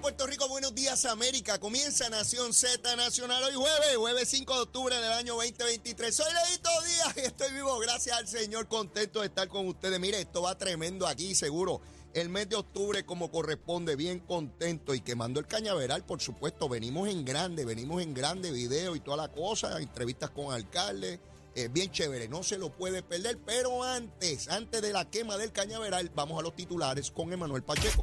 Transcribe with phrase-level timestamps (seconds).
[0.00, 1.58] Puerto Rico, buenos días América.
[1.58, 6.14] Comienza Nación Z Nacional hoy jueves, jueves 5 de octubre del año 2023.
[6.14, 9.98] Soy Leito Díaz y estoy vivo, gracias al Señor, contento de estar con ustedes.
[9.98, 11.80] Mire, esto va tremendo aquí, seguro.
[12.12, 16.68] El mes de octubre como corresponde, bien contento y quemando el cañaveral, por supuesto.
[16.68, 21.20] Venimos en grande, venimos en grande video y toda la cosa, entrevistas con alcaldes.
[21.54, 23.38] Eh, bien chévere, no se lo puede perder.
[23.46, 28.02] Pero antes, antes de la quema del cañaveral, vamos a los titulares con Emanuel Pacheco.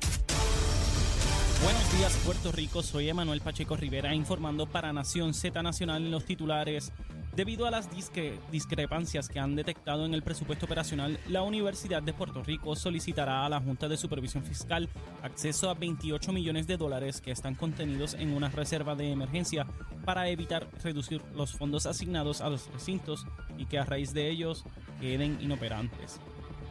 [1.63, 6.26] Buenos días Puerto Rico, soy Emanuel Pacheco Rivera informando para Nación Z Nacional en los
[6.26, 6.92] titulares.
[7.36, 12.14] Debido a las discre- discrepancias que han detectado en el presupuesto operacional, la Universidad de
[12.14, 14.89] Puerto Rico solicitará a la Junta de Supervisión Fiscal
[15.23, 19.66] acceso a 28 millones de dólares que están contenidos en una reserva de emergencia
[20.06, 23.25] para evitar reducir los fondos asignados a los recintos
[23.58, 24.64] y que a raíz de ellos
[25.00, 26.19] queden inoperantes.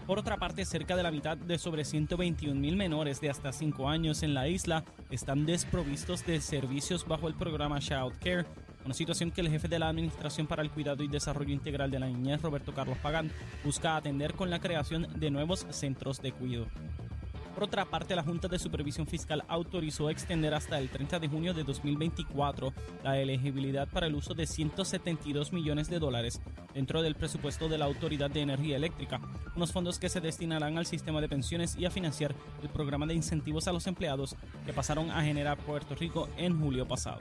[0.06, 3.89] Por otra parte, cerca de la mitad de sobre 121 mil menores de hasta 5
[3.89, 8.47] años en la isla están desprovistos de servicios bajo el programa Child Care,
[8.84, 12.00] una situación que el jefe de la Administración para el Cuidado y Desarrollo Integral de
[12.00, 13.30] la Niñez, Roberto Carlos Pagán,
[13.64, 16.67] busca atender con la creación de nuevos centros de cuidado.
[17.55, 21.53] Por otra parte, la Junta de Supervisión Fiscal autorizó extender hasta el 30 de junio
[21.53, 22.72] de 2024
[23.05, 26.41] la elegibilidad para el uso de 172 millones de dólares
[26.73, 29.20] dentro del presupuesto de la Autoridad de Energía Eléctrica,
[29.55, 33.14] unos fondos que se destinarán al sistema de pensiones y a financiar el programa de
[33.14, 37.20] incentivos a los empleados que pasaron a generar Puerto Rico en julio pasado.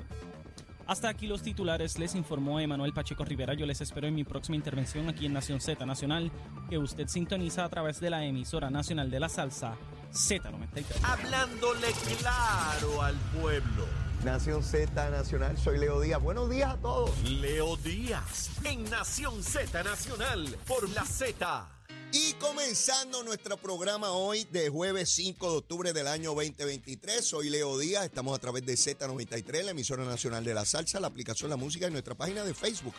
[0.88, 3.54] Hasta aquí los titulares, les informó Emanuel Pacheco Rivera.
[3.54, 6.32] Yo les espero en mi próxima intervención aquí en Nación Z Nacional,
[6.70, 9.78] que usted sintoniza a través de la emisora nacional de la salsa
[10.14, 10.86] Z93.
[11.04, 11.88] Hablándole
[12.20, 13.86] claro al pueblo.
[14.24, 16.22] Nación Z Nacional, soy Leo Díaz.
[16.22, 17.12] Buenos días a todos.
[17.24, 21.68] Leo Díaz en Nación Z Nacional por la Z.
[22.14, 27.80] Y comenzando nuestro programa hoy de jueves 5 de octubre del año 2023, soy Leo
[27.80, 31.56] Díaz, estamos a través de Z93, la emisora nacional de la salsa, la aplicación La
[31.56, 32.94] Música y nuestra página de Facebook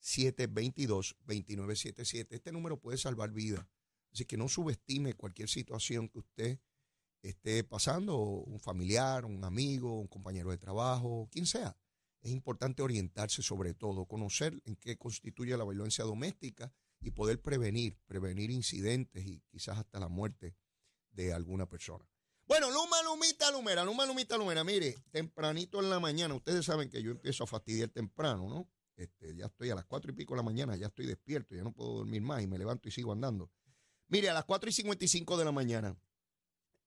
[0.00, 2.26] 722-2977.
[2.30, 3.66] Este número puede salvar vidas.
[4.12, 6.60] Así que no subestime cualquier situación que usted
[7.22, 11.76] esté pasando, un familiar, un amigo, un compañero de trabajo, quien sea.
[12.20, 17.96] Es importante orientarse sobre todo, conocer en qué constituye la violencia doméstica y poder prevenir,
[18.06, 20.56] prevenir incidentes y quizás hasta la muerte
[21.10, 22.04] de alguna persona.
[22.46, 24.64] Bueno, Luma, Lumita, Lumera, Luma, Lumita, Lumera.
[24.64, 28.68] Mire, tempranito en la mañana, ustedes saben que yo empiezo a fastidiar temprano, ¿no?
[28.96, 31.62] Este, ya estoy a las cuatro y pico de la mañana, ya estoy despierto, ya
[31.62, 33.50] no puedo dormir más y me levanto y sigo andando.
[34.08, 35.94] Mire, a las 4 y 55 de la mañana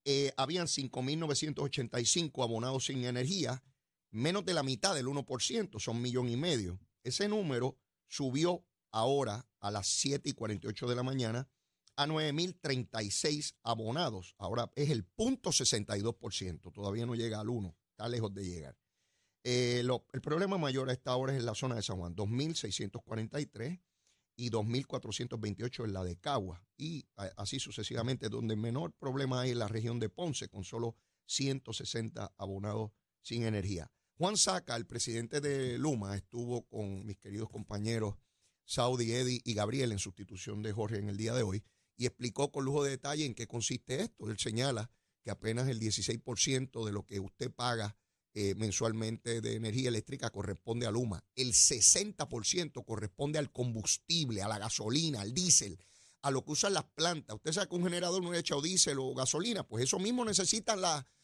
[0.06, 3.64] eh, habían 5.985 abonados sin energía,
[4.10, 6.80] menos de la mitad del 1%, son millón y medio.
[7.04, 7.78] Ese número
[8.08, 11.50] subió ahora a las 7 y 48 de la mañana
[11.96, 14.36] a 9.036 abonados.
[14.38, 18.78] Ahora es el punto 62%, todavía no llega al 1, está lejos de llegar.
[19.44, 19.84] Eh,
[20.14, 23.82] el problema mayor a esta hora es en la zona de San Juan, 2.643
[24.42, 27.06] y 2.428 en la de Cagua y
[27.38, 30.96] así sucesivamente, donde menor problema hay en la región de Ponce, con solo
[31.28, 32.92] 160 abonados
[33.22, 33.92] sin energía.
[34.18, 38.16] Juan Saca, el presidente de Luma, estuvo con mis queridos compañeros
[38.66, 41.64] Saudi, Eddie y Gabriel en sustitución de Jorge en el día de hoy
[41.96, 44.28] y explicó con lujo de detalle en qué consiste esto.
[44.28, 44.90] Él señala
[45.22, 47.96] que apenas el 16% de lo que usted paga
[48.34, 51.22] eh, mensualmente de energía eléctrica corresponde a Luma.
[51.36, 55.78] El 60% corresponde al combustible, a la gasolina, al diésel,
[56.22, 57.36] a lo que usan las plantas.
[57.36, 60.80] Usted sabe que un generador no le echa diésel o gasolina, pues eso mismo necesitan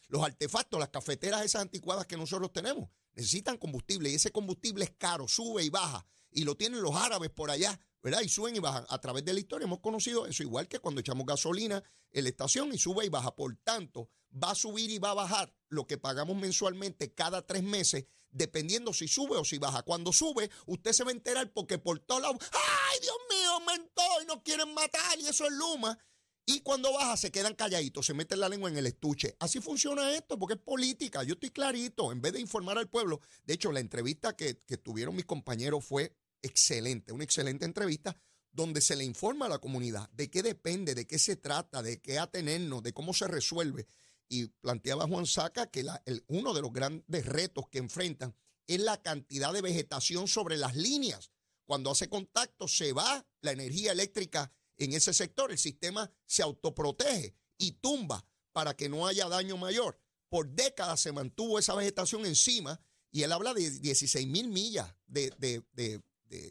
[0.10, 2.90] los artefactos, las cafeteras esas anticuadas que nosotros tenemos.
[3.14, 6.06] Necesitan combustible y ese combustible es caro, sube y baja.
[6.30, 8.22] Y lo tienen los árabes por allá ¿verdad?
[8.22, 8.86] Y suben y bajan.
[8.88, 11.84] A través de la historia hemos conocido eso, igual que cuando echamos gasolina
[12.14, 13.36] en la estación y sube y baja.
[13.36, 17.64] Por tanto, va a subir y va a bajar lo que pagamos mensualmente cada tres
[17.64, 19.84] meses, dependiendo si sube o si baja.
[19.84, 24.04] Cuando sube, usted se va a enterar porque por todos lados, ¡ay, Dios mío, aumentó
[24.24, 25.20] y nos quieren matar!
[25.20, 26.00] Y eso es Luma.
[26.46, 29.36] Y cuando baja se quedan calladitos, se meten la lengua en el estuche.
[29.42, 31.24] Así funciona esto, porque es política.
[31.24, 33.20] Yo estoy clarito, en vez de informar al pueblo.
[33.44, 38.18] De hecho, la entrevista que, que tuvieron mis compañeros fue excelente, una excelente entrevista
[38.52, 42.02] donde se le informa a la comunidad de qué depende, de qué se trata, de
[42.02, 43.88] qué atenernos, de cómo se resuelve.
[44.30, 45.86] Y planteaba Juan Saca que
[46.28, 48.36] uno de los grandes retos que enfrentan
[48.66, 51.32] es la cantidad de vegetación sobre las líneas.
[51.66, 57.36] Cuando hace contacto se va la energía eléctrica en ese sector, el sistema se autoprotege
[57.58, 60.00] y tumba para que no haya daño mayor.
[60.30, 62.82] Por décadas se mantuvo esa vegetación encima
[63.12, 66.02] y él habla de 16 mil millas de, de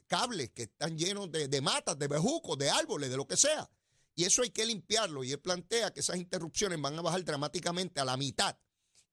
[0.07, 3.69] cables que están llenos de, matas, de bejucos, de árboles, de lo que sea.
[4.15, 5.25] Y eso hay que limpiarlo.
[5.25, 8.57] Y él plantea que esas interrupciones van a bajar dramáticamente a la mitad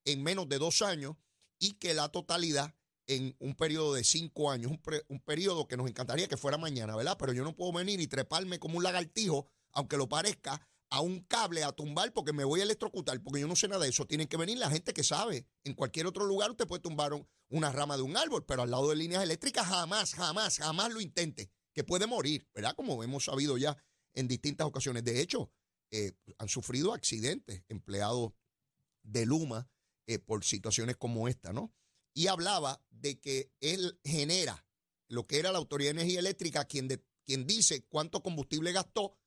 [0.06, 1.16] en menos de dos años
[1.60, 2.74] y que la totalidad
[3.08, 6.96] en un periodo de cinco años, un, un periodo que nos encantaría que fuera mañana,
[6.96, 7.18] ¿verdad?
[7.20, 11.22] Pero yo no puedo venir y treparme como un lagartijo, aunque lo parezca, a un
[11.22, 14.06] cable a tumbar porque me voy a electrocutar, porque yo no sé nada de eso.
[14.06, 15.48] Tienen que venir la gente que sabe.
[15.64, 17.14] En cualquier otro lugar usted puede tumbar
[17.50, 21.02] una rama de un árbol, pero al lado de líneas eléctricas jamás, jamás, jamás lo
[21.02, 22.76] intente, que puede morir, ¿verdad?
[22.76, 23.76] Como hemos sabido ya
[24.14, 25.04] en distintas ocasiones.
[25.04, 25.52] De hecho,
[25.90, 28.34] eh, han sufrido accidentes empleados
[29.02, 29.68] de Luma
[30.06, 31.74] eh, por situaciones como esta, ¿no?
[32.14, 34.64] Y hablaba de que él genera
[35.08, 39.18] lo que era la Autoridad de Energía Eléctrica, quien, quien dice cuánto combustible gastó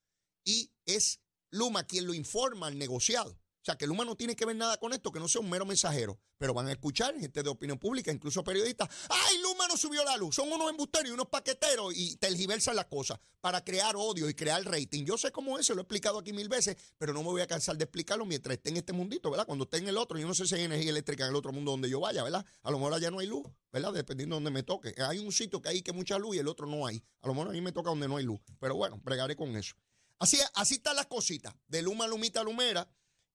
[0.45, 3.31] y es Luma quien lo informa al negociado.
[3.31, 5.51] O sea, que Luma no tiene que ver nada con esto, que no sea un
[5.51, 6.21] mero mensajero.
[6.39, 8.89] Pero van a escuchar gente de opinión pública, incluso periodistas.
[9.09, 10.37] ¡Ay, Luma no subió la luz!
[10.37, 14.63] Son unos embusteros y unos paqueteros y tergiversan las cosas para crear odio y crear
[14.65, 15.05] rating.
[15.05, 17.41] Yo sé cómo es, se lo he explicado aquí mil veces, pero no me voy
[17.41, 19.47] a cansar de explicarlo mientras esté en este mundito, ¿verdad?
[19.47, 21.51] Cuando esté en el otro, yo no sé si hay energía eléctrica en el otro
[21.51, 22.47] mundo donde yo vaya, ¿verdad?
[22.63, 23.93] A lo mejor allá no hay luz, ¿verdad?
[23.93, 24.95] Dependiendo de donde me toque.
[24.99, 27.03] Hay un sitio que hay que mucha luz y el otro no hay.
[27.23, 28.39] A lo mejor a mí me toca donde no hay luz.
[28.61, 29.75] Pero bueno, bregaré con eso.
[30.19, 32.89] Así, así están las cositas, de luma, lumita, lumera,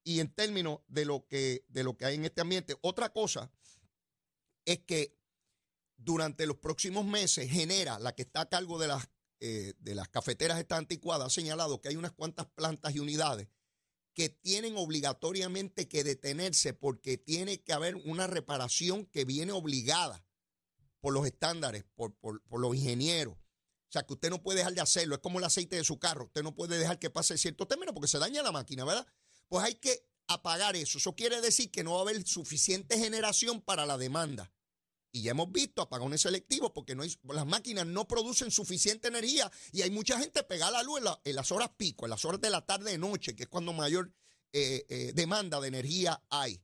[0.03, 2.75] y en términos de lo, que, de lo que hay en este ambiente.
[2.81, 3.51] Otra cosa
[4.65, 5.17] es que
[5.97, 9.07] durante los próximos meses genera la que está a cargo de las,
[9.39, 13.47] eh, de las cafeteras estas anticuadas, ha señalado que hay unas cuantas plantas y unidades
[14.13, 20.25] que tienen obligatoriamente que detenerse porque tiene que haber una reparación que viene obligada
[20.99, 23.37] por los estándares, por, por, por los ingenieros.
[23.91, 25.15] O sea, que usted no puede dejar de hacerlo.
[25.15, 26.23] Es como el aceite de su carro.
[26.23, 29.05] Usted no puede dejar que pase cierto término porque se daña la máquina, ¿verdad?
[29.49, 30.97] Pues hay que apagar eso.
[30.97, 34.49] Eso quiere decir que no va a haber suficiente generación para la demanda.
[35.11, 39.91] Y ya hemos visto apagones selectivos porque las máquinas no producen suficiente energía y hay
[39.91, 42.65] mucha gente pegada a la luz en, las horas pico, en las horas de la
[42.65, 44.13] tarde y noche, que es cuando mayor
[44.53, 46.63] eh, eh, demanda de energía hay.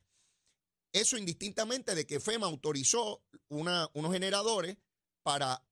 [0.94, 4.78] Eso indistintamente de que FEMA autorizó una, unos generadores
[5.24, 5.67] para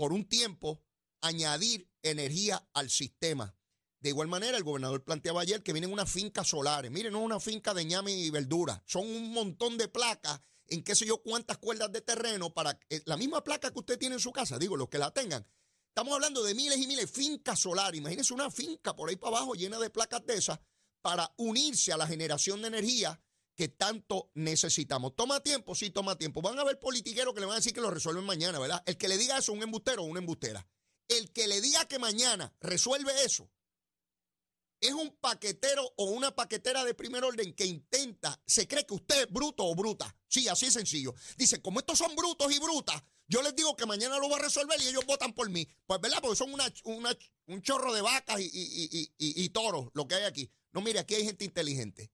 [0.00, 0.82] por un tiempo
[1.20, 3.54] añadir energía al sistema.
[4.00, 6.90] De igual manera, el gobernador planteaba ayer que vienen unas fincas solares.
[6.90, 8.82] Miren, no es una finca de ñame y verdura.
[8.86, 13.18] Son un montón de placas en qué sé yo cuántas cuerdas de terreno para la
[13.18, 15.46] misma placa que usted tiene en su casa, digo, los que la tengan.
[15.88, 18.00] Estamos hablando de miles y miles de fincas solares.
[18.00, 20.60] Imagínense una finca por ahí para abajo llena de placas de esas
[21.02, 23.20] para unirse a la generación de energía
[23.60, 25.14] que tanto necesitamos.
[25.14, 25.74] ¿Toma tiempo?
[25.74, 26.40] Sí, toma tiempo.
[26.40, 28.82] Van a haber politiqueros que le van a decir que lo resuelven mañana, ¿verdad?
[28.86, 30.66] El que le diga eso, un embustero o una embustera.
[31.08, 33.50] El que le diga que mañana resuelve eso,
[34.80, 39.24] es un paquetero o una paquetera de primer orden que intenta, se cree que usted
[39.24, 40.16] es bruto o bruta.
[40.26, 41.14] Sí, así sencillo.
[41.36, 44.40] Dice, como estos son brutos y brutas, yo les digo que mañana lo va a
[44.40, 45.68] resolver y ellos votan por mí.
[45.86, 46.20] Pues, ¿verdad?
[46.22, 50.50] Porque son un chorro de vacas y, y toros lo que hay aquí.
[50.72, 52.10] No, mire, aquí hay gente inteligente.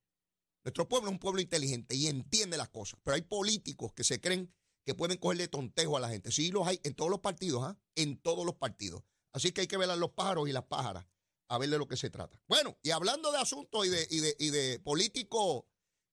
[0.67, 4.21] Nuestro pueblo es un pueblo inteligente y entiende las cosas, pero hay políticos que se
[4.21, 4.53] creen
[4.85, 6.33] que pueden cogerle tontejo a la gente.
[6.33, 7.79] Sí, los hay en todos los partidos, ¿ah?
[7.95, 9.05] En todos los partidos.
[9.31, 11.07] Así que hay que ver a los pájaros y las pájaras
[11.47, 12.43] a ver de lo que se trata.
[12.49, 14.09] Bueno, y hablando de asuntos y de,
[14.41, 15.67] y de, políticos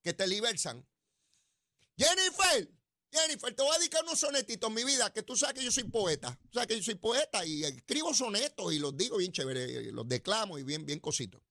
[0.04, 0.88] que te libersan.
[1.98, 2.72] Jennifer,
[3.12, 5.72] Jennifer, te voy a dedicar unos sonetitos en mi vida, que tú sabes que yo
[5.72, 6.40] soy poeta.
[6.44, 10.08] Tú sabes que yo soy poeta y escribo sonetos y los digo bien chévere, los
[10.08, 11.42] declamo y bien, bien cositos.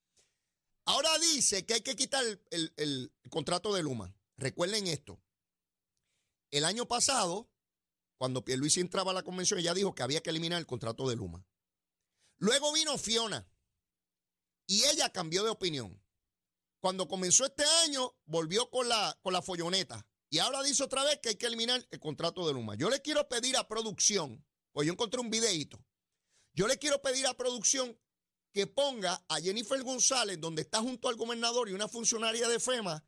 [0.84, 4.14] Ahora dice que hay que quitar el, el contrato de Luma.
[4.36, 5.20] Recuerden esto.
[6.50, 7.50] El año pasado,
[8.18, 11.16] cuando Pierluisi entraba a la convención, ella dijo que había que eliminar el contrato de
[11.16, 11.46] Luma.
[12.38, 13.48] Luego vino Fiona
[14.66, 16.02] y ella cambió de opinión.
[16.80, 20.04] Cuando comenzó este año, volvió con la, con la folloneta.
[20.28, 22.74] Y ahora dice otra vez que hay que eliminar el contrato de Luma.
[22.74, 25.84] Yo le quiero pedir a producción, pues yo encontré un videito.
[26.54, 27.96] Yo le quiero pedir a producción
[28.52, 33.04] que ponga a Jennifer González, donde está junto al gobernador y una funcionaria de FEMA,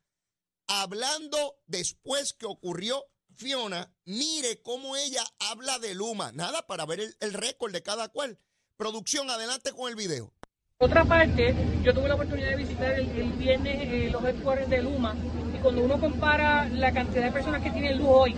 [0.67, 6.31] hablando después que ocurrió Fiona, mire cómo ella habla de Luma.
[6.31, 8.39] Nada, para ver el, récord de cada cual.
[8.77, 10.33] Producción, adelante con el video.
[10.77, 15.15] Otra parte, yo tuve la oportunidad de visitar el, viernes eh, los headquarters de Luma
[15.53, 18.35] y cuando uno compara la cantidad de personas que tienen luz hoy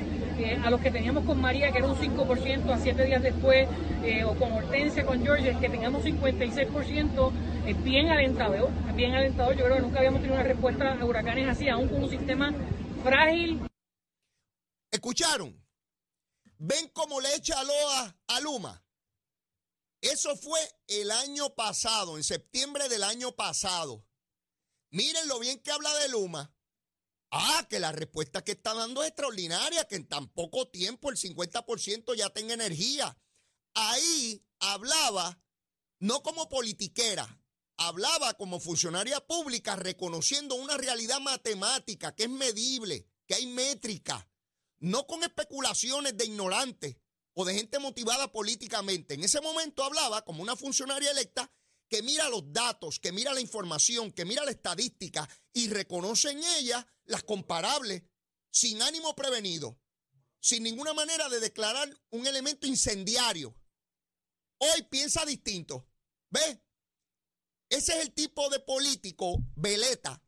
[0.64, 3.68] a los que teníamos con María, que era un 5% a siete días después,
[4.04, 7.32] eh, o con Hortensia, con George, que teníamos 56%,
[7.66, 9.56] es bien alentador, es bien alentador.
[9.56, 12.54] Yo creo que nunca habíamos tenido una respuesta a huracanes así, aún con un sistema
[13.04, 13.62] frágil.
[14.92, 15.60] ¿Escucharon?
[16.60, 18.84] ¿Ven cómo le echa loa a Luma?
[20.02, 24.06] Eso fue el año pasado, en septiembre del año pasado.
[24.92, 26.54] Miren lo bien que habla de Luma.
[27.30, 31.18] Ah, que la respuesta que está dando es extraordinaria, que en tan poco tiempo el
[31.18, 33.18] 50% ya tenga energía.
[33.74, 35.42] Ahí hablaba
[36.00, 37.42] no como politiquera,
[37.76, 44.30] hablaba como funcionaria pública reconociendo una realidad matemática que es medible, que hay métrica,
[44.80, 46.98] no con especulaciones de ignorantes,
[47.40, 49.14] o de gente motivada políticamente.
[49.14, 51.52] En ese momento hablaba como una funcionaria electa
[51.90, 56.44] que mira los datos, que mira la información, que mira la estadística y reconoce en
[56.58, 58.04] ella las comparables,
[58.50, 59.80] sin ánimo prevenido,
[60.40, 63.56] sin ninguna manera de declarar un elemento incendiario.
[64.58, 65.88] Hoy piensa distinto.
[66.30, 66.62] ¿Ve?
[67.70, 70.22] Ese es el tipo de político veleta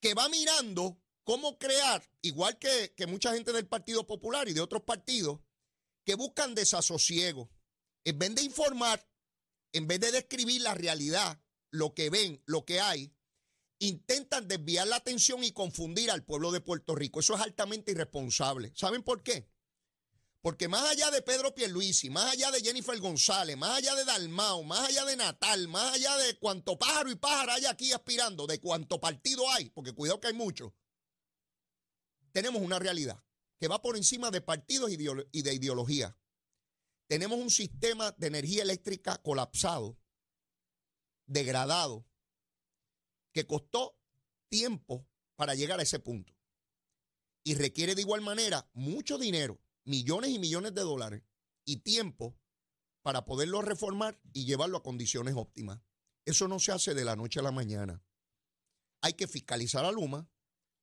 [0.00, 4.60] que va mirando cómo crear, igual que, que mucha gente del Partido Popular y de
[4.60, 5.40] otros partidos,
[6.04, 7.50] que buscan desasosiego.
[8.04, 9.04] En vez de informar,
[9.74, 11.40] en vez de describir la realidad,
[11.70, 13.12] lo que ven, lo que hay,
[13.80, 17.18] intentan desviar la atención y confundir al pueblo de Puerto Rico.
[17.18, 18.72] Eso es altamente irresponsable.
[18.76, 19.50] ¿Saben por qué?
[20.40, 24.62] Porque más allá de Pedro Pierluisi, más allá de Jennifer González, más allá de Dalmao,
[24.62, 28.60] más allá de Natal, más allá de cuánto pájaro y pájaro hay aquí aspirando, de
[28.60, 30.72] cuánto partido hay, porque cuidado que hay muchos,
[32.30, 33.24] tenemos una realidad
[33.58, 36.16] que va por encima de partidos y de ideología.
[37.14, 39.96] Tenemos un sistema de energía eléctrica colapsado,
[41.26, 42.04] degradado,
[43.30, 43.96] que costó
[44.48, 45.06] tiempo
[45.36, 46.34] para llegar a ese punto.
[47.44, 51.22] Y requiere de igual manera mucho dinero, millones y millones de dólares
[51.64, 52.36] y tiempo
[53.02, 55.80] para poderlo reformar y llevarlo a condiciones óptimas.
[56.24, 58.02] Eso no se hace de la noche a la mañana.
[59.02, 60.28] Hay que fiscalizar a Luma,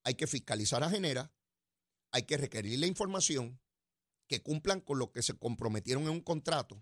[0.05, 1.29] hay que fiscalizar a Genera,
[2.09, 3.59] hay que requerir la información,
[4.31, 6.81] que cumplan con lo que se comprometieron en un contrato.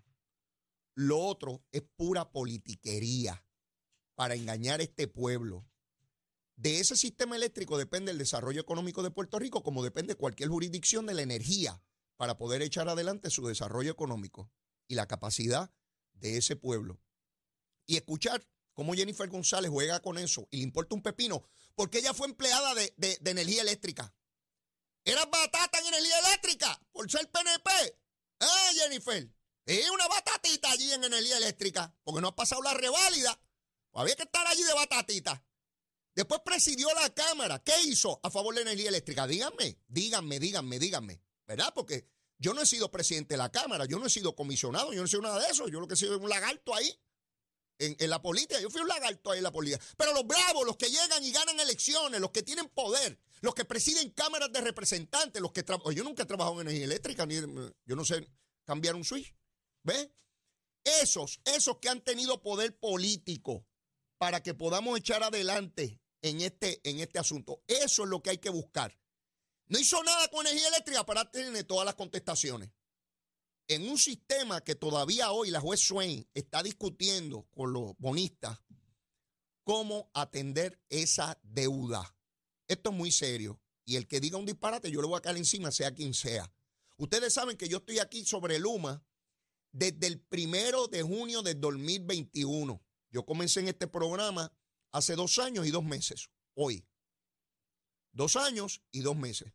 [0.94, 3.44] Lo otro es pura politiquería
[4.14, 5.66] para engañar a este pueblo.
[6.54, 11.06] De ese sistema eléctrico depende el desarrollo económico de Puerto Rico, como depende cualquier jurisdicción
[11.06, 11.82] de la energía
[12.16, 14.48] para poder echar adelante su desarrollo económico
[14.86, 15.74] y la capacidad
[16.12, 17.00] de ese pueblo.
[17.84, 21.42] Y escuchar cómo Jennifer González juega con eso y le importa un pepino,
[21.74, 24.14] porque ella fue empleada de, de energía eléctrica.
[25.04, 27.70] Era batata en energía eléctrica por ser PNP.
[28.40, 29.28] Ah, Jennifer.
[29.66, 33.40] Es una batatita allí en energía eléctrica porque no ha pasado la reválida.
[33.92, 35.44] Había que estar allí de batatita.
[36.14, 37.62] Después presidió la Cámara.
[37.62, 39.26] ¿Qué hizo a favor de la energía eléctrica?
[39.26, 41.22] Díganme, díganme, díganme, díganme.
[41.46, 41.72] ¿Verdad?
[41.74, 42.06] Porque
[42.38, 45.08] yo no he sido presidente de la Cámara, yo no he sido comisionado, yo no
[45.08, 45.68] soy nada de eso.
[45.68, 46.98] Yo lo que he sido es un lagarto ahí
[47.80, 48.60] en, la política.
[48.60, 49.82] Yo fui un lagarto ahí en la política.
[49.96, 53.64] Pero los bravos, los que llegan y ganan elecciones, los que tienen poder, los que
[53.64, 55.94] presiden cámaras de representantes, los que trabajan.
[55.94, 58.28] Yo nunca he trabajado en energía eléctrica, ni yo no sé
[58.64, 59.34] cambiar un switch.
[59.82, 60.10] ¿Ves?
[60.84, 63.66] Esos, esos que han tenido poder político
[64.18, 67.62] para que podamos echar adelante en este, en este asunto.
[67.66, 68.98] Eso es lo que hay que buscar.
[69.68, 72.70] No hizo nada con energía eléctrica para tener todas las contestaciones
[73.70, 78.58] en un sistema que todavía hoy la juez Swain está discutiendo con los bonistas
[79.62, 82.16] cómo atender esa deuda.
[82.66, 83.60] Esto es muy serio.
[83.84, 86.52] Y el que diga un disparate, yo le voy a caer encima, sea quien sea.
[86.96, 89.04] Ustedes saben que yo estoy aquí sobre Luma
[89.70, 92.82] desde el primero de junio del 2021.
[93.12, 94.52] Yo comencé en este programa
[94.90, 96.84] hace dos años y dos meses, hoy.
[98.10, 99.52] Dos años y dos meses.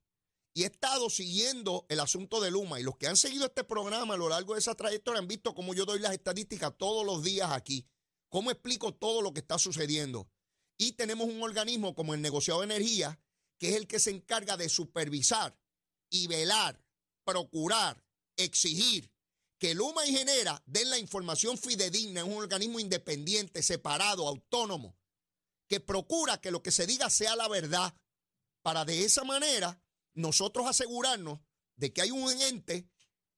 [0.57, 2.79] Y he estado siguiendo el asunto de Luma.
[2.79, 5.53] Y los que han seguido este programa a lo largo de esa trayectoria han visto
[5.53, 7.85] cómo yo doy las estadísticas todos los días aquí.
[8.29, 10.29] Cómo explico todo lo que está sucediendo.
[10.77, 13.19] Y tenemos un organismo como el negociado de energía,
[13.59, 15.59] que es el que se encarga de supervisar
[16.09, 16.81] y velar,
[17.25, 18.01] procurar,
[18.37, 19.11] exigir
[19.57, 24.97] que Luma y Genera den la información fidedigna, es un organismo independiente, separado, autónomo,
[25.67, 27.93] que procura que lo que se diga sea la verdad,
[28.61, 29.81] para de esa manera
[30.15, 31.39] nosotros asegurarnos
[31.75, 32.89] de que hay un ente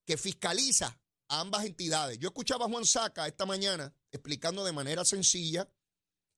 [0.05, 2.17] que fiscaliza a ambas entidades.
[2.19, 5.69] Yo escuchaba a Juan Saca esta mañana explicando de manera sencilla,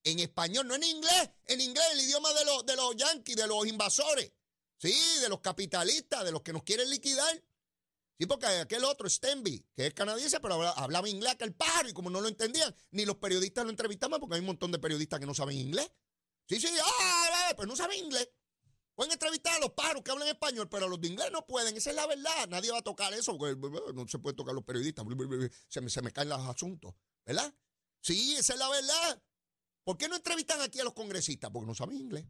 [0.04, 3.48] en español, no en inglés, en inglés, el idioma de los, de los yanquis, de
[3.48, 4.32] los invasores,
[4.78, 7.44] sí, de los capitalistas, de los que nos quieren liquidar.
[8.18, 11.94] Sí, porque aquel otro, Stenby, que es canadiense, pero hablaba, inglés que el pájaro y
[11.94, 15.20] como no lo entendían, ni los periodistas lo entrevistaban porque hay un montón de periodistas
[15.20, 15.90] que no saben inglés.
[16.48, 18.30] Sí, sí, ah, pues no saben inglés.
[19.00, 21.78] Pueden entrevistar a los pájaros que hablan español, pero a los de inglés no pueden.
[21.78, 22.50] Esa es la verdad.
[22.50, 23.38] Nadie va a tocar eso
[23.94, 25.06] no se puede tocar los periodistas.
[25.70, 26.94] Se me, caen los asuntos.
[27.26, 27.56] ¿Verdad?
[28.02, 29.24] Sí, esa es la verdad.
[29.86, 31.50] ¿Por qué no entrevistan aquí a los congresistas?
[31.50, 32.26] Porque no saben inglés.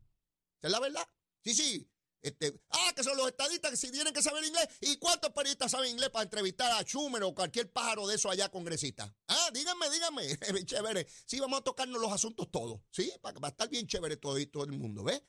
[0.59, 1.09] Esa es la verdad.
[1.43, 1.91] Sí, sí.
[2.21, 4.67] Este, ah, que son los estadistas que si tienen que saber inglés.
[4.81, 8.47] ¿Y cuántos periodistas saben inglés para entrevistar a Schumer o cualquier pájaro de eso allá
[8.49, 9.11] congresista?
[9.27, 10.37] Ah, díganme, díganme.
[10.65, 11.07] chévere.
[11.25, 12.79] Sí, vamos a tocarnos los asuntos todos.
[12.91, 15.03] Sí, para, para estar bien chévere todo, todo el mundo.
[15.03, 15.23] ¿Ves?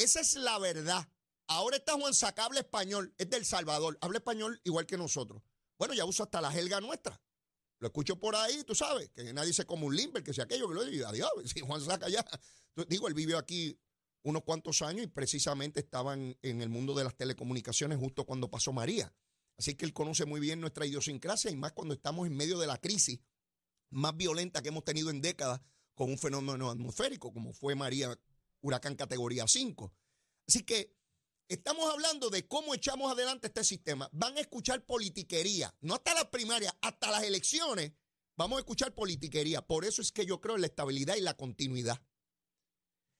[0.00, 1.06] Esa es la verdad.
[1.46, 5.42] Ahora está Juan Saca, habla español, es del Salvador, habla español igual que nosotros.
[5.78, 7.20] Bueno, ya usa hasta la jelga nuestra.
[7.80, 10.68] Lo escucho por ahí, tú sabes, que nadie se como un limber, que sea aquello,
[10.68, 12.24] que lo diga, adiós, si Juan Saca ya.
[12.88, 13.78] Digo, él vivió aquí
[14.22, 18.72] unos cuantos años y precisamente estaba en, el mundo de las telecomunicaciones justo cuando pasó
[18.72, 19.12] María.
[19.58, 22.66] Así que él conoce muy bien nuestra idiosincrasia y más cuando estamos en medio de
[22.66, 23.20] la crisis
[23.90, 25.60] más violenta que hemos tenido en décadas
[25.94, 28.18] con un fenómeno atmosférico como fue María
[28.62, 29.92] huracán categoría 5.
[30.46, 30.96] Así que
[31.48, 34.08] estamos hablando de cómo echamos adelante este sistema.
[34.12, 37.92] Van a escuchar politiquería, no hasta las primarias, hasta las elecciones.
[38.36, 39.66] Vamos a escuchar politiquería.
[39.66, 42.00] Por eso es que yo creo en la estabilidad y la continuidad.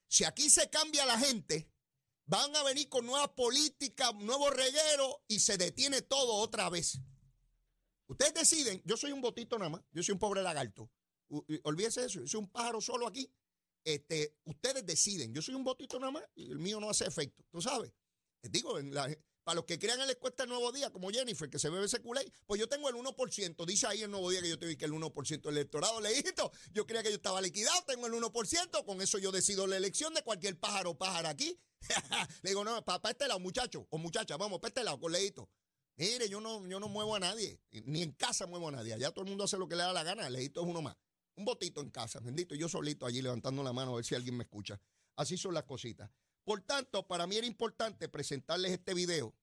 [0.09, 1.71] Si aquí se cambia la gente,
[2.27, 7.01] van a venir con nuevas políticas, nuevos regueros y se detiene todo otra vez.
[8.07, 10.91] Ustedes deciden, yo soy un botito nada más, yo soy un pobre lagarto.
[11.63, 13.33] Olvídese de eso, yo soy un pájaro solo aquí
[13.85, 15.33] este, ustedes deciden.
[15.35, 17.93] Yo soy un botito nada más y el mío no hace efecto, tú sabes.
[18.43, 18.79] Les digo,
[19.45, 21.87] para los que crean en la encuesta el Nuevo Día, como Jennifer, que se bebe
[21.87, 23.67] ese culé, pues yo tengo el 1%.
[23.67, 26.51] Dice ahí el Nuevo Día que yo te vi que el 1% del electorado, leíto.
[26.73, 28.85] Yo creía que yo estaba liquidado, tengo el 1%.
[28.85, 31.59] Con eso yo decido la elección de cualquier pájaro o pájaro aquí.
[32.43, 35.49] Le digo, no, para, este lado, muchacho o muchacha, vamos, para este lado, con leíto.
[35.97, 38.95] Mire, yo no, yo no muevo a nadie, ni en casa muevo a nadie.
[38.95, 40.97] Allá todo el mundo hace lo que le da la gana, leíto es uno más
[41.37, 44.37] un botito en casa, bendito, yo solito allí levantando la mano a ver si alguien
[44.37, 44.81] me escucha.
[45.17, 46.11] Así son las cositas.
[46.45, 49.35] Por tanto, para mí era importante presentarles este video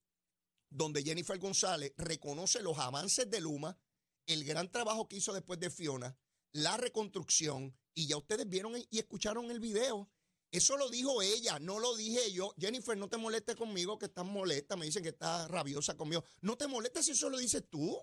[0.70, 3.78] donde Jennifer González reconoce los avances de Luma,
[4.26, 6.16] el gran trabajo que hizo después de Fiona,
[6.52, 10.08] la reconstrucción, y ya ustedes vieron y escucharon el video.
[10.50, 12.54] Eso lo dijo ella, no lo dije yo.
[12.58, 14.76] Jennifer, no te molestes conmigo, que estás molesta.
[14.76, 16.24] Me dicen que estás rabiosa conmigo.
[16.40, 18.00] No te molestes si eso lo dices tú.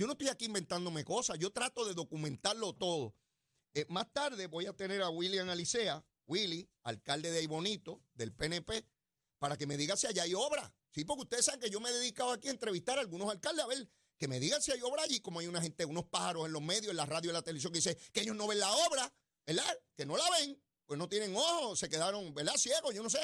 [0.00, 1.38] Yo no estoy aquí inventándome cosas.
[1.38, 3.14] Yo trato de documentarlo todo.
[3.74, 8.88] Eh, más tarde voy a tener a William Alicea, Willy, alcalde de Aybonito, del PNP,
[9.38, 10.74] para que me diga si allá hay obra.
[10.90, 13.62] Sí, porque ustedes saben que yo me he dedicado aquí a entrevistar a algunos alcaldes
[13.62, 16.46] a ver que me digan si hay obra allí, como hay una gente, unos pájaros
[16.46, 18.58] en los medios, en la radio y la televisión que dice que ellos no ven
[18.58, 19.12] la obra,
[19.46, 19.78] ¿verdad?
[19.94, 22.56] Que no la ven, pues no tienen ojos, se quedaron, ¿verdad?
[22.56, 23.20] Ciegos, yo no sé.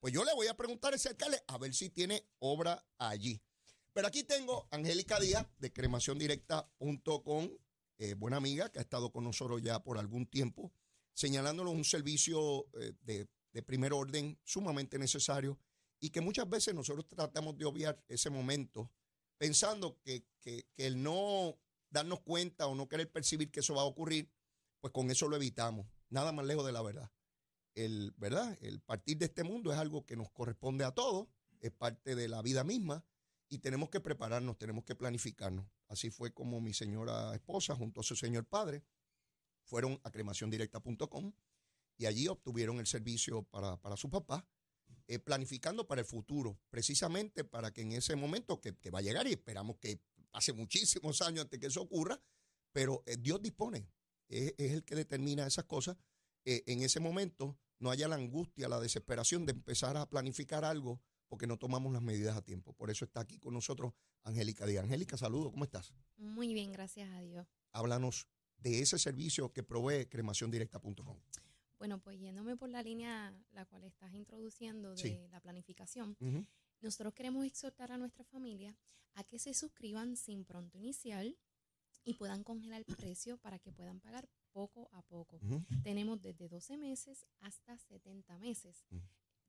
[0.00, 3.40] Pues yo le voy a preguntar a ese alcalde a ver si tiene obra allí.
[3.92, 7.50] Pero aquí tengo Angélica Díaz de cremaciondirecta.com
[7.98, 10.72] eh, buena amiga que ha estado con nosotros ya por algún tiempo,
[11.12, 13.28] señalándonos un servicio eh, de,
[13.62, 15.58] primer orden sumamente necesario
[15.98, 18.90] y que muchas veces nosotros tratamos de obviar ese momento
[19.36, 20.24] pensando que,
[20.78, 21.58] el no
[21.90, 24.30] darnos cuenta o no querer percibir que eso va a ocurrir,
[24.80, 25.86] pues con eso lo evitamos.
[26.08, 27.10] Nada más lejos de la verdad.
[27.74, 28.56] El, ¿verdad?
[28.62, 31.28] El partir de este mundo es algo que nos corresponde a todos,
[31.60, 33.04] es parte de la vida misma
[33.50, 35.66] y tenemos que prepararnos, tenemos que planificarnos.
[35.88, 38.84] Así fue como mi señora esposa, junto a su señor padre,
[39.64, 41.32] fueron a cremaciondirecta.com
[41.98, 44.48] y allí obtuvieron el servicio para, su papá,
[45.08, 49.26] eh, planificando para el futuro, precisamente para que en ese momento que, va a llegar
[49.26, 52.22] y esperamos que pase muchísimos años antes que eso ocurra,
[52.72, 53.90] pero eh, Dios dispone,
[54.28, 55.96] es, el que determina esas cosas.
[56.44, 61.02] Eh, en ese momento no haya la angustia, la desesperación de empezar a planificar algo
[61.30, 62.72] porque no tomamos las medidas a tiempo.
[62.74, 64.84] Por eso está aquí con nosotros Angélica Díaz.
[64.84, 65.94] Angélica, saludo, ¿cómo estás?
[66.18, 67.46] Muy bien, gracias a Dios.
[67.72, 68.26] Háblanos
[68.58, 71.16] de ese servicio que provee cremaciondirecta.com.
[71.78, 75.18] Bueno, pues yéndome por la línea la cual estás introduciendo de Sí.
[75.30, 76.16] la planificación,
[76.82, 78.76] nosotros queremos exhortar a nuestra familia
[79.14, 81.38] a que se suscriban sin pronto inicial
[82.04, 85.38] y puedan congelar el precio para que puedan pagar poco a poco.
[85.84, 88.84] Tenemos desde 12 meses hasta 70 meses.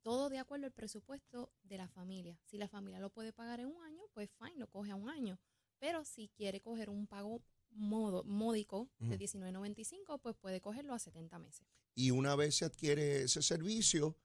[0.02, 2.38] Todo de acuerdo al presupuesto de la familia.
[2.44, 5.08] Si la familia lo puede pagar en un año, pues fine, lo coge a un
[5.08, 5.38] año.
[5.78, 9.24] Pero si quiere coger un pago modo, módico de Ujú.
[9.24, 11.66] 19.95, pues puede cogerlo a 70 meses.
[11.94, 14.16] Y una vez se adquiere ese servicio,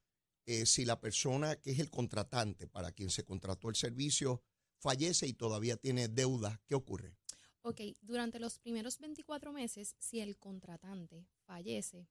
[0.45, 4.41] eh, si la persona que es el contratante para quien se contrató el servicio
[4.79, 7.17] fallece y todavía tiene deuda, ¿qué ocurre?
[7.61, 12.07] Ok, durante los primeros 24 meses, si el contratante fallece,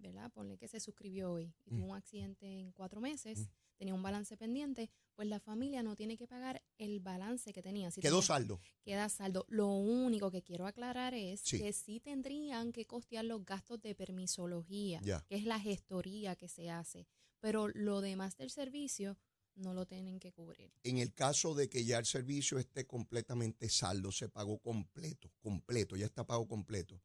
[0.00, 0.30] ¿verdad?
[0.32, 1.76] Ponle que se suscribió hoy y Mm.
[1.78, 3.44] tuvo un accidente en cuatro meses, Mm.
[3.78, 7.90] tenía un balance pendiente, pues la familia no tiene que pagar el balance que tenía.
[7.90, 8.60] Si Quedó tenía- saldo.
[8.84, 9.44] queda saldo.
[9.48, 11.58] Lo único que quiero aclarar es Sí.
[11.58, 15.24] que sí tendrían que costear los gastos de permisología, Ya.
[15.28, 17.06] que es la gestoría que se hace,
[17.40, 19.16] pero lo demás del servicio
[19.54, 20.72] no lo tienen que cubrir.
[20.84, 25.96] En el caso de que ya el servicio esté completamente saldo, se pagó completo, completo,
[25.96, 27.00] ya está pago completo.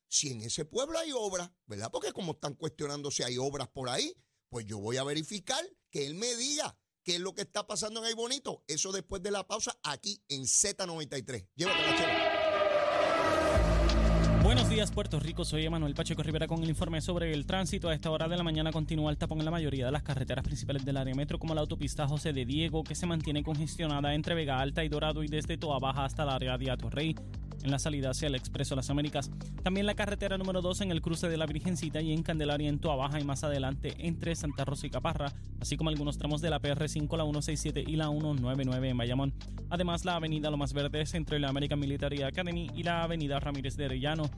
[0.07, 1.91] si en ese pueblo hay obras, ¿verdad?
[1.91, 4.17] Porque como están cuestionando si hay obras por ahí,
[4.49, 7.99] pues yo voy a verificar que él me diga qué es lo que está pasando
[7.99, 8.63] en Aybonito.
[8.65, 11.49] Eso después de la pausa aquí en Z93.
[11.53, 12.32] Llévatela, chela.
[14.73, 15.45] Días, Puerto Rico.
[15.45, 17.89] Soy Emanuel Pacheco Rivera con el informe sobre el tránsito.
[17.89, 20.43] A esta hora de la mañana continúa el tapón en la mayoría de las carreteras
[20.43, 24.33] principales del área metro, como la autopista José de Diego, que se mantiene congestionada entre
[24.33, 27.15] Vega Alta y Dorado y desde Toa Baja hasta el área de Atorrey
[27.61, 29.31] en la salida hacia el Expreso Las Américas.
[29.63, 32.79] También la carretera número 2 en el cruce de la Virgencita y en Candelaria en
[32.79, 36.49] Toa Baja y más adelante entre Santa Rosa y Caparra, así como algunos tramos de
[36.49, 39.33] la PR5, la 167 y la 199 en Bayamón.
[39.69, 43.85] Además, la avenida Lomas Verdes entre la American Military Academy y la avenida Ramírez de
[43.85, 44.29] Arellano.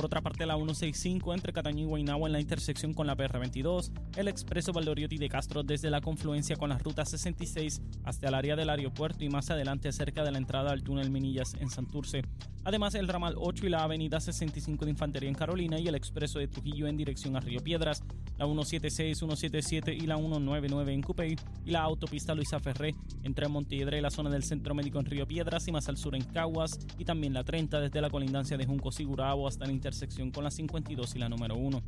[0.00, 3.92] Por otra parte, la 165 entre Cataño y Guaynabo en la intersección con la PR22,
[4.16, 8.56] el expreso Valdoriotti de Castro desde la confluencia con la ruta 66 hasta el área
[8.56, 12.22] del aeropuerto y más adelante cerca de la entrada al túnel Minillas en Santurce.
[12.64, 16.38] Además, el ramal 8 y la avenida 65 de Infantería en Carolina y el expreso
[16.38, 18.02] de Trujillo en dirección a Río Piedras,
[18.38, 23.96] la 176, 177 y la 199 en Cupey y la autopista Luisa Ferré entre Montiedra
[23.96, 26.78] y la zona del Centro Médico en Río Piedras y más al sur en Caguas
[26.98, 30.52] y también la 30 desde la colindancia de Junco Sigurabo hasta la intersección con la
[30.52, 31.82] 52 y la número 1.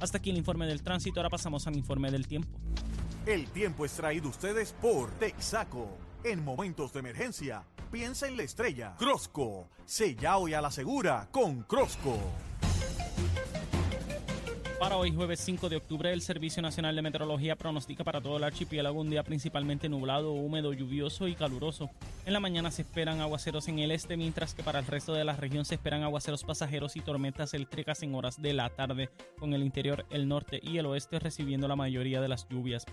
[0.00, 2.48] Hasta aquí el informe del tránsito, ahora pasamos al informe del tiempo.
[3.26, 5.88] El tiempo es traído ustedes por Texaco.
[6.22, 8.94] En momentos de emergencia, piensa en la estrella.
[8.98, 9.68] Crosco.
[9.84, 12.16] Sella hoy a la segura con Crosco.
[14.80, 18.44] Para hoy, jueves 5 de octubre, el Servicio Nacional de Meteorología pronostica para todo el
[18.44, 21.90] archipiélago un día principalmente nublado, húmedo, lluvioso y caluroso.
[22.24, 25.22] En la mañana se esperan aguaceros en el este, mientras que para el resto de
[25.22, 29.52] la región se esperan aguaceros pasajeros y tormentas eléctricas en horas de la tarde, con
[29.52, 32.86] el interior, el norte y el oeste recibiendo la mayoría de las lluvias.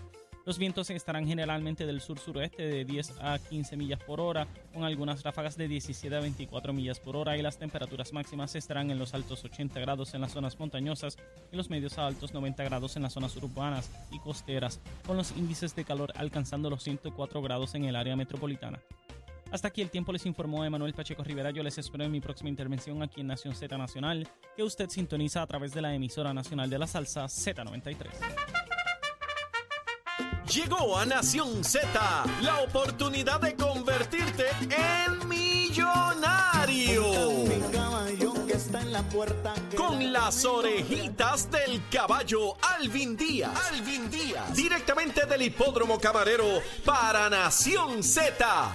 [0.48, 5.22] Los vientos estarán generalmente del sur-suroeste de 10 a 15 millas por hora, con algunas
[5.22, 9.12] ráfagas de 17 a 24 millas por hora y las temperaturas máximas estarán en los
[9.12, 11.18] altos 80 grados en las zonas montañosas
[11.52, 15.36] y los medios a altos 90 grados en las zonas urbanas y costeras, con los
[15.36, 18.80] índices de calor alcanzando los 104 grados en el área metropolitana.
[19.50, 21.50] Hasta aquí el tiempo les informó Emanuel Pacheco Rivera.
[21.50, 25.42] Yo les espero en mi próxima intervención aquí en Nación Z Nacional, que usted sintoniza
[25.42, 28.77] a través de la emisora nacional de la salsa Z93.
[30.50, 31.88] Llegó a Nación Z
[32.40, 37.04] la oportunidad de convertirte en millonario.
[39.76, 43.50] Con las orejitas del caballo Alvin Díaz.
[43.70, 44.54] Alvin Díaz.
[44.54, 48.74] Directamente del hipódromo camarero para Nación Z.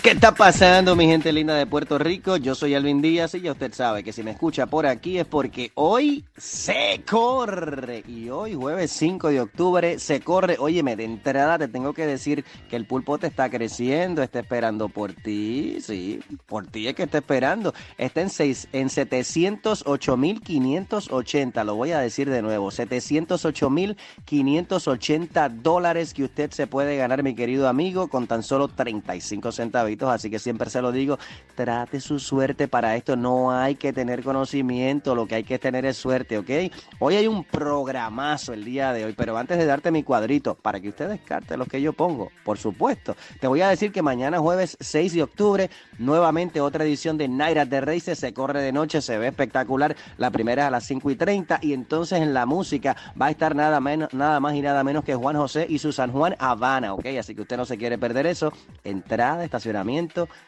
[0.00, 2.36] ¿Qué está pasando, mi gente linda de Puerto Rico?
[2.36, 5.26] Yo soy Alvin Díaz y ya usted sabe que si me escucha por aquí es
[5.26, 8.04] porque hoy se corre.
[8.06, 10.54] Y hoy, jueves 5 de octubre, se corre.
[10.60, 14.88] Óyeme, de entrada te tengo que decir que el pulpo te está creciendo, está esperando
[14.88, 15.78] por ti.
[15.80, 17.74] Sí, por ti es que está esperando.
[17.98, 21.64] Está en, seis, en 708.580.
[21.64, 22.70] Lo voy a decir de nuevo.
[22.70, 29.87] 708.580 dólares que usted se puede ganar, mi querido amigo, con tan solo 35 centavos
[30.10, 31.18] así que siempre se lo digo,
[31.54, 35.86] trate su suerte para esto, no hay que tener conocimiento, lo que hay que tener
[35.86, 36.72] es suerte, ¿ok?
[36.98, 40.80] Hoy hay un programazo el día de hoy, pero antes de darte mi cuadrito, para
[40.80, 44.38] que usted descarte lo que yo pongo, por supuesto, te voy a decir que mañana
[44.38, 49.00] jueves 6 de octubre, nuevamente otra edición de Naira de Races, se corre de noche,
[49.00, 52.46] se ve espectacular, la primera es a las 5 y 30 y entonces en la
[52.46, 55.78] música va a estar nada, menos, nada más y nada menos que Juan José y
[55.78, 57.06] su San Juan Habana, ¿ok?
[57.18, 58.52] Así que usted no se quiere perder eso,
[58.84, 59.77] entrada, estacionamiento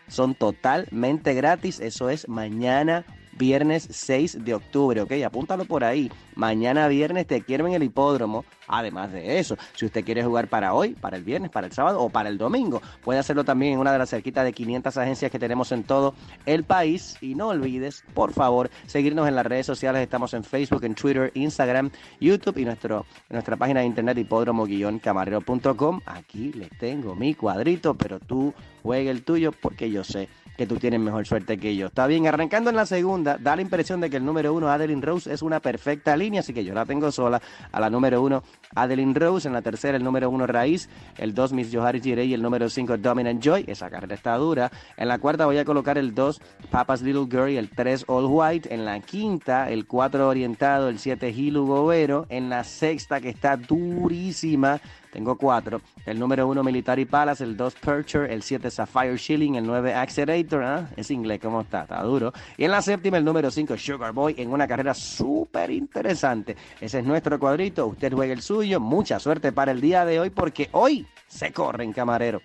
[0.09, 1.81] son totalmente gratis.
[1.81, 3.05] Eso es mañana
[3.41, 5.13] viernes 6 de octubre, ¿ok?
[5.25, 6.13] Apúntalo por ahí.
[6.35, 8.45] Mañana viernes te quiero en el hipódromo.
[8.69, 12.01] Además de eso, si usted quiere jugar para hoy, para el viernes, para el sábado
[12.01, 15.31] o para el domingo, puede hacerlo también en una de las cerquitas de 500 agencias
[15.31, 17.17] que tenemos en todo el país.
[17.23, 20.03] Y no olvides, por favor, seguirnos en las redes sociales.
[20.03, 26.01] Estamos en Facebook, en Twitter, Instagram, YouTube y nuestro, nuestra página de internet hipódromo-camarero.com.
[26.05, 30.77] Aquí les tengo mi cuadrito, pero tú juegue el tuyo porque yo sé que tú
[30.77, 31.87] tienes mejor suerte que yo.
[31.87, 35.03] Está bien, arrancando en la segunda, da la impresión de que el número uno, Adeline
[35.03, 37.41] Rose, es una perfecta línea, así que yo la tengo sola.
[37.73, 38.43] A la número uno,
[38.75, 39.49] Adeline Rose.
[39.49, 40.89] En la tercera, el número uno, Raíz.
[41.17, 42.29] El dos, Miss Joharis Girey.
[42.29, 43.65] Y el número cinco, Dominant Joy.
[43.67, 44.71] Esa carrera está dura.
[44.97, 47.51] En la cuarta voy a colocar el dos, Papa's Little Girl.
[47.51, 48.73] Y el tres, All White.
[48.75, 50.89] En la quinta, el cuatro, Orientado.
[50.89, 52.27] El siete, Hilu Gobero.
[52.29, 54.81] En la sexta, que está durísima,
[55.13, 55.81] tengo cuatro.
[56.07, 57.45] El número uno, Military Palace.
[57.45, 58.31] El dos, Percher.
[58.31, 59.57] El siete, Sapphire Shilling.
[59.57, 60.63] El nueve, Accelerator.
[60.63, 60.87] ¿eh?
[60.97, 61.83] Es inglés, ¿cómo está?
[61.83, 62.33] Está duro.
[62.57, 64.35] Y en la séptima, el número cinco, Sugar Boy.
[64.39, 66.57] En una carrera súper interesante.
[66.81, 67.87] Ese es nuestro cuadrito.
[67.87, 68.81] Usted juega el suyo.
[68.81, 72.41] Mucha suerte para el día de hoy porque hoy se corre en camarero.